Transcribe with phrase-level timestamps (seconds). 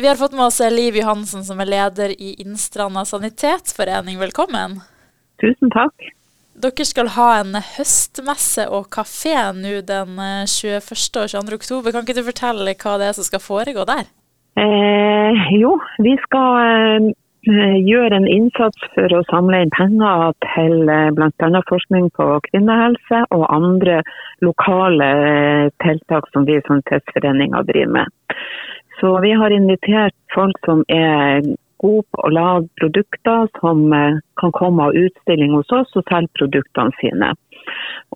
[0.00, 4.16] Vi har fått med oss Liv Johansen, som er leder i Innstranda sanitetsforening.
[4.18, 4.78] Velkommen.
[5.42, 6.06] Tusen takk.
[6.56, 10.16] Dere skal ha en høstmesse og kafé nå den
[10.48, 10.88] 21.
[11.20, 11.58] og 22.
[11.60, 11.92] oktober.
[11.92, 14.08] Kan ikke du fortelle hva det er som skal foregå der?
[14.56, 21.10] Eh, jo, vi skal eh, gjøre en innsats for å samle inn penger til eh,
[21.16, 21.62] bl.a.
[21.68, 24.00] forskning på kvinnehelse og andre
[24.40, 28.16] lokale eh, tiltak som vi som testforeninger driver med.
[29.00, 31.44] Så vi har invitert folk som er
[31.80, 36.32] gode på å lage produkter, som eh, kan komme av utstilling hos oss og selge
[36.36, 37.32] produktene sine.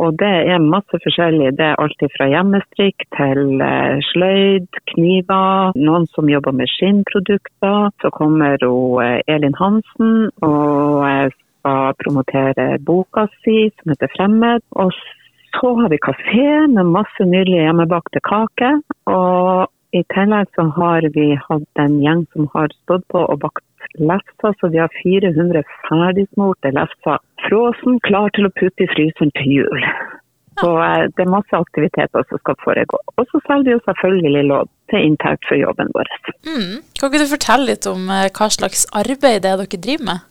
[0.03, 1.55] Og det er masse forskjellig.
[1.59, 7.91] Det er alt fra hjemmestrikk til eh, sløyd, kniver, noen som jobber med skinnprodukter.
[8.03, 14.67] Så kommer eh, Elin Hansen og skal promotere boka si som heter 'Fremmed'.
[14.77, 14.93] Og
[15.55, 18.83] så har vi kafé med masse nydelige hjemmebakte kaker.
[19.07, 23.63] Og i tillegg så har vi hatt en gjeng som har stått på og bakt
[24.01, 27.23] lefser, så vi har 400 ferdigsmurte lefser.
[27.47, 29.87] Frosen, klar til å putte i fryseren til jul.
[30.63, 33.01] Så eh, det er masse aktiviteter som skal foregå.
[33.19, 36.11] Og så selger vi jo selvfølgelig lodd til inntekt for jobben vår.
[36.47, 36.77] Mm.
[36.99, 40.31] Kan ikke du fortelle litt om eh, hva slags arbeid det er dere driver med?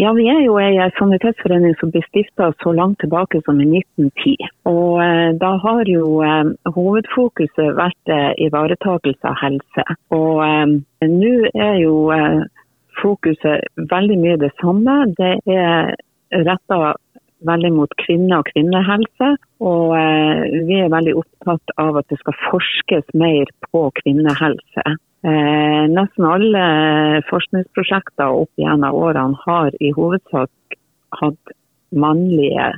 [0.00, 4.48] Ja, vi er jo ei sanitetsforening som ble stifta så langt tilbake som i 1910.
[4.70, 9.84] Og eh, da har jo eh, hovedfokuset vært eh, ivaretakelse av helse.
[10.16, 12.08] Og eh, nå er jo
[13.02, 14.96] fokuset veldig mye det samme.
[15.20, 15.92] Det er
[16.48, 16.80] retta
[17.44, 19.34] veldig mot kvinner og kvinnehelse.
[19.60, 19.92] Og
[20.70, 24.96] vi er veldig opptatt av at det skal forskes mer på kvinnehelse.
[25.22, 26.62] Eh, nesten alle
[27.28, 30.78] forskningsprosjekter opp gjennom årene har i hovedsak
[31.20, 31.52] hatt
[31.94, 32.72] mannlige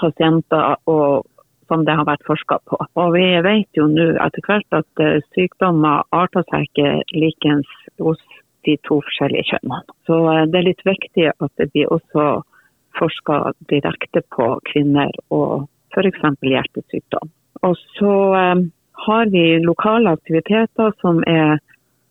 [0.00, 1.24] pasienter og,
[1.68, 2.78] som det har vært forska på.
[3.00, 7.70] Og vi vet jo nå etter hvert at eh, sykdommer arter seg ikke likens
[8.02, 8.20] hos
[8.68, 9.96] de to forskjellige kjønnene.
[10.08, 12.28] Så eh, det er litt viktig at det blir også
[12.98, 13.40] forska
[13.72, 15.64] direkte på kvinner og
[15.94, 16.28] f.eks.
[16.44, 17.32] hjertesykdom.
[17.64, 21.58] Og så eh, har vi lokale aktiviteter som er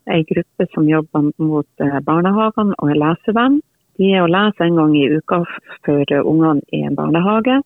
[0.05, 3.59] en gruppe som jobber mot eh, barnehagene og er lesevenn.
[3.99, 5.43] De er å lese en gang i uka
[5.85, 7.61] for ungene i en barnehage.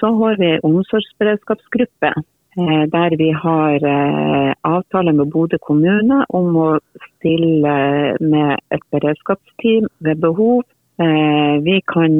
[0.00, 6.68] Så har vi omsorgsberedskapsgruppe, eh, der vi har eh, avtale med Bodø kommune om å
[7.08, 7.74] stille
[8.20, 10.62] med et beredskapsteam ved behov.
[11.00, 12.18] Vi kan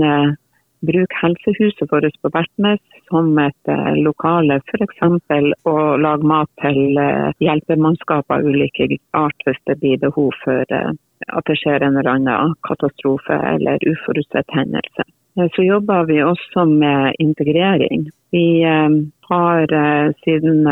[0.86, 5.02] bruke helsehuset vårt på Bertnes som et uh, lokale, f.eks.
[5.68, 10.92] å lage mat til uh, hjelpemannskap av ulike art hvis det blir behov for uh,
[11.28, 15.04] at det skjer en eller annen katastrofe eller uforutsett hendelse.
[15.54, 18.08] Så jobber vi også med integrering.
[18.34, 19.74] Vi har
[20.24, 20.66] siden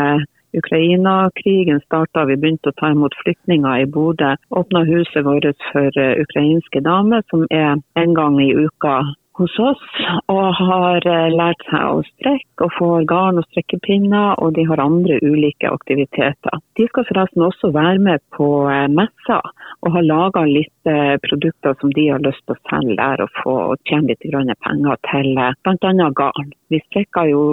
[0.57, 4.33] Ukraina-krigen starta, vi begynte å ta imot flyktninger i Bodø.
[4.51, 8.97] Åpna huset vårt for ukrainske damer, som er en gang i uka
[9.39, 9.83] hos oss
[10.31, 14.81] og har eh, lært seg å strekke og få garn og strekkepinner, og de har
[14.83, 16.59] andre ulike aktiviteter.
[16.77, 19.39] De skal forresten også være med på eh, messa
[19.79, 23.39] og har laga litt eh, produkter som de har lyst til å selge der og
[23.39, 23.55] få
[23.89, 26.11] tjene litt penger til bl.a.
[26.21, 26.53] garn.
[26.69, 27.43] Vi strekker jo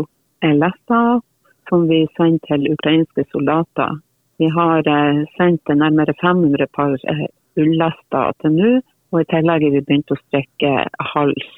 [0.43, 1.23] lesser
[1.71, 3.97] som vi sender til ukrainske soldater.
[4.39, 4.85] Vi har
[5.39, 6.93] sendt nærmere 500 par
[7.57, 8.75] ullester til nå.
[9.13, 10.73] Og i tillegg har vi begynt å strekke
[11.13, 11.49] hals,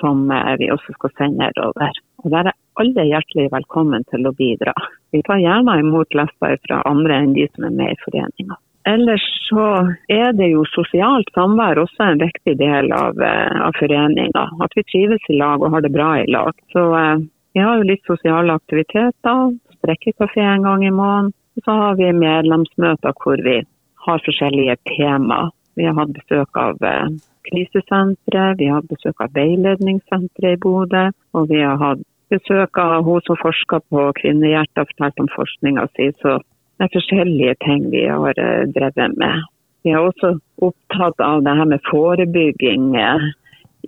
[0.00, 2.00] som eh, vi også skal sende nedover.
[2.24, 4.74] Og Der er alle hjertelig velkommen til å bidra.
[5.14, 8.58] Vi tar gjerne imot lester fra andre enn de som er med i foreninga.
[8.88, 9.64] Ellers så
[10.08, 14.44] er det jo sosialt samvær også en viktig del av, eh, av foreninga.
[14.64, 16.54] At vi trives i lag og har det bra i lag.
[16.72, 19.58] Så eh, vi har jo litt sosiale aktiviteter.
[19.80, 21.34] Strekkekafé en gang i måneden.
[21.58, 23.60] Og så har vi medlemsmøter hvor vi
[24.06, 25.50] har forskjellige temaer.
[25.78, 27.10] Vi har hatt besøk av eh,
[27.48, 31.04] krisesenteret, vi har hatt besøk av veiledningssenteret i Bodø.
[31.38, 32.02] Og vi har hatt
[32.32, 36.10] besøk av hun som forsker på kvinnehjertet og fortalt om forskninga si.
[36.22, 36.40] Så
[36.78, 39.46] det er forskjellige ting vi har eh, drevet med.
[39.86, 40.34] Vi er også
[40.66, 43.30] opptatt av det her med forebygging eh,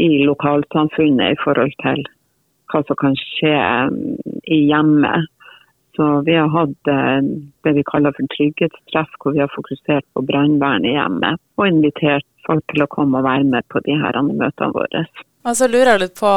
[0.01, 2.07] i lokalsamfunnet i forhold til
[2.71, 3.57] hva som kan skje
[4.47, 5.27] i hjemmet.
[6.01, 7.19] Så vi har hatt eh,
[7.67, 11.37] det vi kaller for trygghetstreff, hvor vi har fokusert på brannvern i hjemmet.
[11.61, 15.05] Og invitert folk til å komme og være med på de her møtene våre.
[15.45, 16.31] Og så lurer jeg litt på,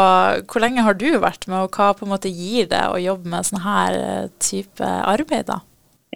[0.52, 3.32] Hvor lenge har du vært med, og hva på en måte gir det å jobbe
[3.32, 5.48] med sånn her eh, type arbeid?
[5.48, 5.62] da?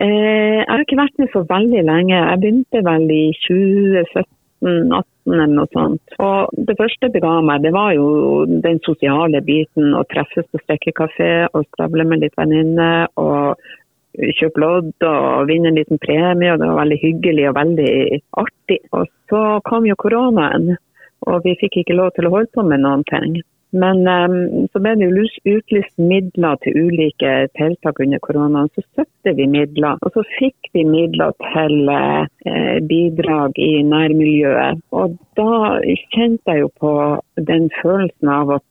[0.04, 2.20] Eh, jeg har ikke vært med så veldig lenge.
[2.20, 6.16] Jeg begynte vel i 2017-2018 eller noe sånt.
[6.24, 9.92] Og det første det ga meg, det var jo den sosiale biten.
[9.98, 13.12] Å treffes på strekkekafé og skravle med litt venninner.
[13.20, 13.60] Og
[14.18, 17.94] kjøpe lodd og vinne en liten premie, og det var veldig hyggelig og veldig
[18.44, 18.80] artig.
[18.98, 20.74] Og så kom jo koronaen,
[21.28, 23.38] og vi fikk ikke lov til å holde på med noen ting.
[23.76, 25.26] Men um, så ble det jo
[25.58, 28.70] utlyst midler til ulike tiltak under koronaen.
[28.76, 32.28] Så søkte vi midler, og så fikk vi midler til uh,
[32.88, 34.84] bidrag i nærmiljøet.
[34.96, 35.78] Og da
[36.16, 36.94] kjente jeg jo på
[37.50, 38.62] den følelsen av å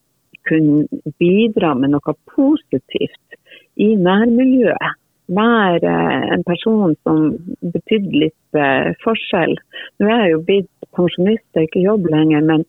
[0.49, 0.87] kunne
[1.21, 3.41] bidra med noe positivt
[3.83, 5.93] i nærmiljøet være
[6.37, 7.33] en person som
[7.75, 8.59] betydde litt
[9.03, 9.57] forskjell.
[9.99, 12.63] Nå er jeg jo blitt pensjonist og ikke jobb lenger, men,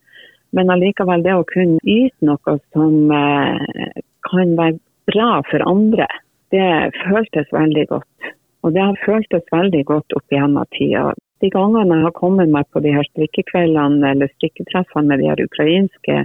[0.55, 4.79] men allikevel det å kunne yte noe som uh, kan være
[5.11, 6.07] bra for andre,
[6.55, 6.67] det
[7.03, 8.31] føltes veldig godt.
[8.63, 11.11] Og det har føltes veldig godt opp gjennom tida.
[11.43, 15.43] De gangene jeg har kommet meg på de her strikkekveldene eller strikketreffene med de her
[15.43, 16.23] ukrainske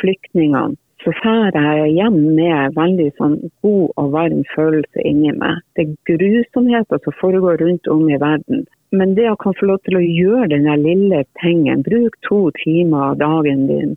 [0.00, 3.34] flyktningene, så drar jeg hjem med veldig sånn
[3.64, 5.58] god og varm følelse inni meg.
[5.74, 8.62] Det er grusomheter som foregår rundt om i verden.
[8.92, 13.12] Men det å kan få lov til å gjøre den lille tingen, bruk to timer
[13.12, 13.94] av dagen din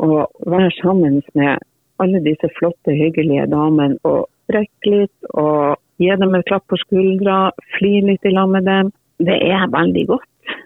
[0.00, 1.62] og være sammen med
[2.02, 7.50] alle disse flotte, hyggelige damene og brekke litt og gi dem et klapp på skuldra,
[7.78, 8.90] flire litt i lag med dem,
[9.24, 10.56] det er veldig godt.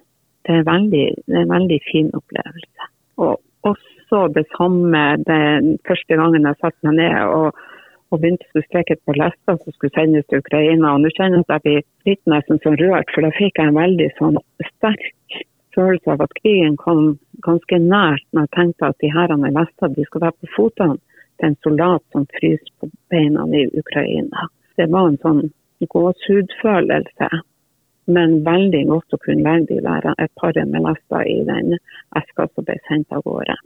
[0.47, 2.89] Det er, veldig, det er en veldig fin opplevelse.
[3.23, 3.39] Og
[3.71, 7.61] også det samme den første gangen jeg satte meg ned og,
[8.11, 10.95] og begynte å strekke på lester som skulle sendes til Ukraina.
[10.95, 13.71] Og nå kjenner jeg at jeg blir litt nesten sånn rørt, for da fikk jeg
[13.71, 14.41] en veldig sånn
[14.73, 15.39] sterk
[15.77, 17.05] følelse av at krigen kom
[17.47, 20.99] ganske nært når jeg tenkte at de herrene lester de skal være på fotene
[21.39, 24.49] til en soldat som fryser på beina i Ukraina.
[24.77, 25.45] Det var en sånn
[25.95, 27.31] gåsehudfølelse
[28.15, 31.77] men veldig godt å kunne legge de der et par med lester i den
[32.19, 33.57] eska som ble sendt av gårde.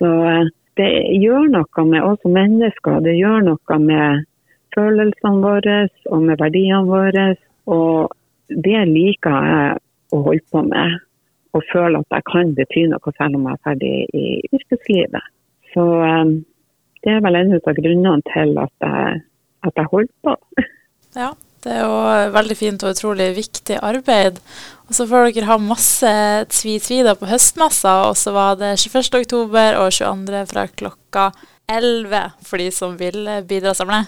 [0.00, 0.90] Så eh, det
[1.20, 3.00] gjør noe med oss som mennesker.
[3.04, 4.24] Det gjør noe med
[4.72, 5.78] følelsene våre
[6.10, 7.26] og med verdiene våre.
[7.68, 8.12] Og
[8.48, 9.82] det liker jeg
[10.12, 10.98] å holde på med.
[11.52, 14.26] Og føle at jeg kan bety noe selv om jeg er ferdig i
[14.56, 15.30] yrkeslivet.
[15.74, 16.38] Så um,
[17.04, 19.22] det er vel en av grunnene til at jeg,
[19.68, 20.36] at jeg holder på.
[21.12, 21.32] Ja,
[21.62, 24.40] det er jo veldig fint og utrolig viktig arbeid.
[24.88, 26.12] Og så får dere ha masse
[26.52, 29.22] tvi-tvi på høstmessa, og så var det 21.
[29.22, 30.42] oktober og 22.
[30.50, 31.28] fra klokka
[31.70, 34.02] 11 for de som vil bidra samle.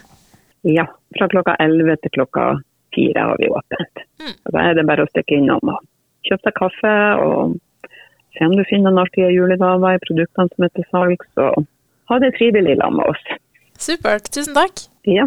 [0.66, 0.86] Ja,
[1.16, 2.48] fra klokka 11 til klokka
[2.96, 4.02] 4 har vi åpent.
[4.22, 4.34] Mm.
[4.52, 5.80] Da er det bare å stikke innom og
[6.24, 7.56] kjøpe seg kaffe og
[8.34, 11.66] se om du finner noen artige julegaver i produktene som er til salgs, og
[12.10, 13.24] ha det trivelig sammen med oss.
[13.78, 14.30] Supert.
[14.34, 14.86] Tusen takk.
[15.06, 15.26] Ja,